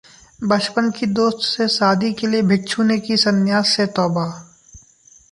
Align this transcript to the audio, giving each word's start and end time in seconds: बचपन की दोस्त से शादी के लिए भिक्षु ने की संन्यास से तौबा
बचपन 0.43 0.89
की 0.91 1.05
दोस्त 1.09 1.47
से 1.47 1.67
शादी 1.67 2.11
के 2.13 2.27
लिए 2.27 2.41
भिक्षु 2.43 2.83
ने 2.83 2.97
की 2.99 3.17
संन्यास 3.17 3.75
से 3.75 3.85
तौबा 3.95 4.25